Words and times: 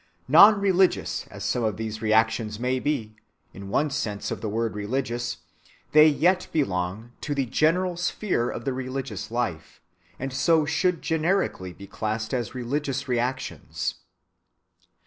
Non‐religious 0.27 1.27
as 1.27 1.43
some 1.45 1.63
of 1.63 1.77
these 1.77 2.01
reactions 2.01 2.59
may 2.59 2.79
be, 2.79 3.15
in 3.53 3.69
one 3.69 3.91
sense 3.91 4.31
of 4.31 4.41
the 4.41 4.49
word 4.49 4.73
"religious," 4.75 5.37
they 5.91 6.07
yet 6.07 6.47
belong 6.51 7.11
to 7.21 7.35
the 7.35 7.45
general 7.45 7.95
sphere 7.97 8.49
of 8.49 8.65
the 8.65 8.73
religious 8.73 9.29
life, 9.29 9.79
and 10.17 10.33
so 10.33 10.65
should 10.65 11.03
generically 11.03 11.71
be 11.71 11.85
classed 11.85 12.33
as 12.33 12.55
religious 12.55 13.07
reactions. 13.07 13.93